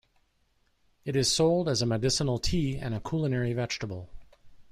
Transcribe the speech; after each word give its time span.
It 1.05 1.15
is 1.15 1.31
sold 1.31 1.69
as 1.69 1.83
a 1.83 1.85
medicinal 1.85 2.39
tea, 2.39 2.75
and 2.75 2.95
a 2.95 2.99
culinary 2.99 3.53
vegetable. 3.53 4.09